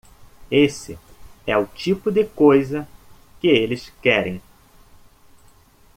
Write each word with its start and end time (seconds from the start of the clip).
Esse 0.49 0.97
é 1.45 1.55
o 1.55 1.67
tipo 1.67 2.11
de 2.11 2.25
coisa 2.25 2.87
que 3.39 3.47
eles 3.47 3.91
querem. 4.01 4.41